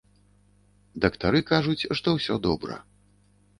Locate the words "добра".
2.49-2.83